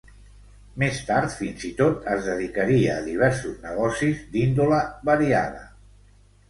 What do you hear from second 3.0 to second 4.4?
diversos negocis